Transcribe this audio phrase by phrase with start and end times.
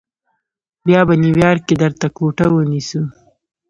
[0.85, 3.01] بیا به نیویارک کې درته کوټه ونیسو.